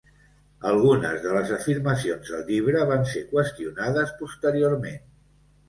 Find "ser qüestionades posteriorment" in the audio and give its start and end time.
3.13-5.01